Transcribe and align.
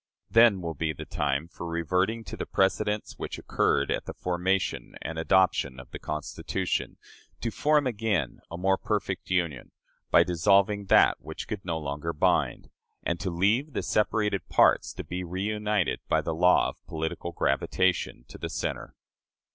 Then 0.31 0.61
will 0.61 0.73
be 0.73 0.93
the 0.93 1.05
time 1.05 1.47
for 1.47 1.67
reverting 1.67 2.23
to 2.23 2.35
the 2.35 2.47
precedents 2.47 3.19
which 3.19 3.37
occurred 3.37 3.91
at 3.91 4.05
the 4.07 4.15
formation 4.15 4.95
and 5.03 5.19
adoption 5.19 5.79
of 5.79 5.91
the 5.91 5.99
Constitution, 5.99 6.97
to 7.39 7.51
form 7.51 7.85
again 7.85 8.39
a 8.49 8.57
more 8.57 8.79
perfect 8.79 9.29
Union, 9.29 9.69
by 10.09 10.23
dissolving 10.23 10.85
that 10.85 11.17
which 11.21 11.47
could 11.47 11.63
no 11.63 11.77
longer 11.77 12.13
bind, 12.13 12.71
and 13.03 13.19
to 13.19 13.29
leave 13.29 13.73
the 13.73 13.83
separated 13.83 14.49
parts 14.49 14.91
to 14.93 15.03
be 15.03 15.23
reunited 15.23 15.99
by 16.07 16.21
the 16.21 16.33
law 16.33 16.67
of 16.69 16.83
political 16.87 17.31
gravitation 17.31 18.25
to 18.27 18.39
the 18.39 18.49
center." 18.49 18.95